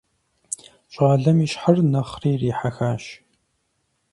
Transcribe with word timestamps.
Щӏалэм 0.93 1.37
и 1.45 1.47
щхьэр 1.51 1.77
нэхъри 1.91 2.29
ирихьэхащ. 2.33 3.03